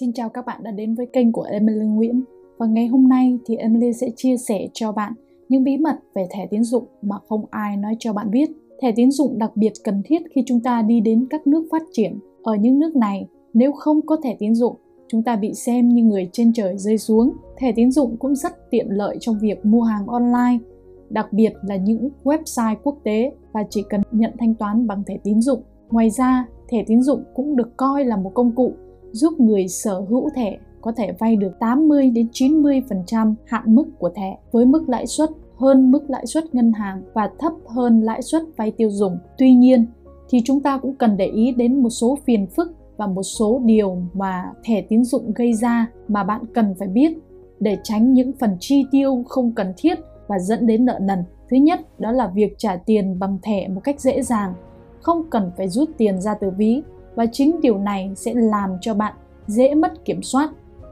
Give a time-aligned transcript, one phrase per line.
[0.00, 2.22] Xin chào các bạn đã đến với kênh của Emily Nguyễn.
[2.58, 5.12] Và ngày hôm nay thì Emily sẽ chia sẻ cho bạn
[5.48, 8.50] những bí mật về thẻ tín dụng mà không ai nói cho bạn biết.
[8.80, 11.82] Thẻ tín dụng đặc biệt cần thiết khi chúng ta đi đến các nước phát
[11.92, 12.18] triển.
[12.42, 14.76] Ở những nước này, nếu không có thẻ tín dụng,
[15.08, 17.32] chúng ta bị xem như người trên trời rơi xuống.
[17.56, 20.58] Thẻ tín dụng cũng rất tiện lợi trong việc mua hàng online,
[21.10, 25.18] đặc biệt là những website quốc tế và chỉ cần nhận thanh toán bằng thẻ
[25.22, 25.62] tín dụng.
[25.90, 28.74] Ngoài ra, thẻ tín dụng cũng được coi là một công cụ
[29.14, 34.10] giúp người sở hữu thẻ có thể vay được 80 đến 90% hạn mức của
[34.14, 38.22] thẻ với mức lãi suất hơn mức lãi suất ngân hàng và thấp hơn lãi
[38.22, 39.18] suất vay tiêu dùng.
[39.38, 39.86] Tuy nhiên,
[40.28, 43.60] thì chúng ta cũng cần để ý đến một số phiền phức và một số
[43.64, 47.18] điều mà thẻ tín dụng gây ra mà bạn cần phải biết
[47.60, 51.18] để tránh những phần chi tiêu không cần thiết và dẫn đến nợ nần.
[51.50, 54.54] Thứ nhất, đó là việc trả tiền bằng thẻ một cách dễ dàng,
[55.00, 56.82] không cần phải rút tiền ra từ ví
[57.14, 59.14] và chính điều này sẽ làm cho bạn
[59.46, 60.50] dễ mất kiểm soát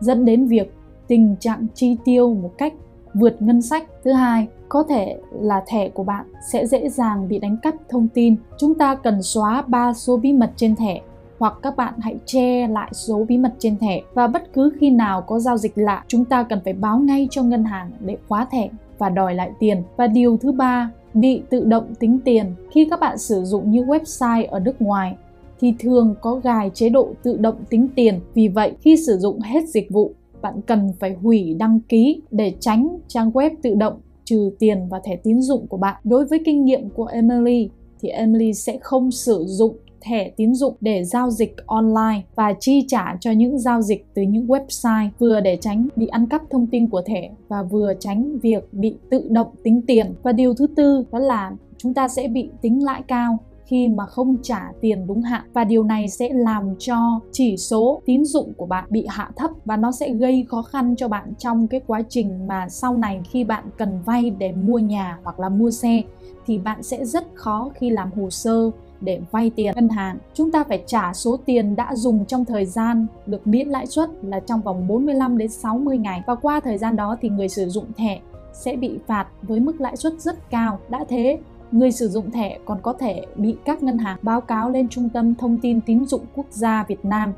[0.00, 0.74] dẫn đến việc
[1.06, 2.72] tình trạng chi tiêu một cách
[3.14, 3.84] vượt ngân sách.
[4.04, 8.08] Thứ hai, có thể là thẻ của bạn sẽ dễ dàng bị đánh cắp thông
[8.08, 8.36] tin.
[8.58, 11.00] Chúng ta cần xóa ba số bí mật trên thẻ
[11.38, 14.90] hoặc các bạn hãy che lại số bí mật trên thẻ và bất cứ khi
[14.90, 18.16] nào có giao dịch lạ, chúng ta cần phải báo ngay cho ngân hàng để
[18.28, 19.82] khóa thẻ và đòi lại tiền.
[19.96, 22.54] Và điều thứ ba, bị tự động tính tiền.
[22.70, 25.16] Khi các bạn sử dụng những website ở nước ngoài,
[25.60, 28.20] thì thường có gài chế độ tự động tính tiền.
[28.34, 32.52] Vì vậy, khi sử dụng hết dịch vụ, bạn cần phải hủy đăng ký để
[32.60, 36.00] tránh trang web tự động trừ tiền và thẻ tín dụng của bạn.
[36.04, 37.68] Đối với kinh nghiệm của Emily
[38.00, 42.84] thì Emily sẽ không sử dụng thẻ tín dụng để giao dịch online và chi
[42.88, 46.66] trả cho những giao dịch từ những website vừa để tránh bị ăn cắp thông
[46.66, 50.14] tin của thẻ và vừa tránh việc bị tự động tính tiền.
[50.22, 54.06] Và điều thứ tư đó là chúng ta sẽ bị tính lãi cao khi mà
[54.06, 58.52] không trả tiền đúng hạn và điều này sẽ làm cho chỉ số tín dụng
[58.56, 61.80] của bạn bị hạ thấp và nó sẽ gây khó khăn cho bạn trong cái
[61.86, 65.70] quá trình mà sau này khi bạn cần vay để mua nhà hoặc là mua
[65.70, 66.02] xe
[66.46, 68.70] thì bạn sẽ rất khó khi làm hồ sơ
[69.00, 70.18] để vay tiền ngân hàng.
[70.34, 74.10] Chúng ta phải trả số tiền đã dùng trong thời gian được miễn lãi suất
[74.22, 77.68] là trong vòng 45 đến 60 ngày và qua thời gian đó thì người sử
[77.68, 78.20] dụng thẻ
[78.52, 80.78] sẽ bị phạt với mức lãi suất rất cao.
[80.88, 81.38] Đã thế,
[81.72, 85.08] người sử dụng thẻ còn có thể bị các ngân hàng báo cáo lên Trung
[85.08, 87.32] tâm Thông tin Tín dụng Quốc gia Việt Nam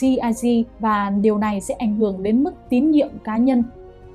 [0.00, 3.62] CIG và điều này sẽ ảnh hưởng đến mức tín nhiệm cá nhân.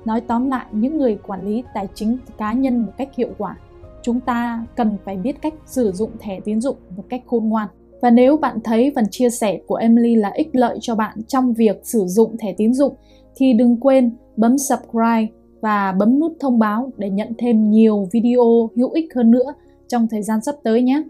[0.04, 3.56] Nói tóm lại, những người quản lý tài chính cá nhân một cách hiệu quả,
[4.02, 7.68] chúng ta cần phải biết cách sử dụng thẻ tín dụng một cách khôn ngoan.
[8.02, 11.54] Và nếu bạn thấy phần chia sẻ của Emily là ích lợi cho bạn trong
[11.54, 12.94] việc sử dụng thẻ tín dụng
[13.36, 15.26] thì đừng quên bấm subscribe
[15.60, 19.54] và bấm nút thông báo để nhận thêm nhiều video hữu ích hơn nữa
[19.88, 21.02] trong thời gian sắp tới nhé.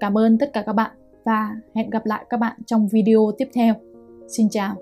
[0.00, 0.90] Cảm ơn tất cả các bạn
[1.24, 3.74] và hẹn gặp lại các bạn trong video tiếp theo.
[4.28, 4.74] Xin chào.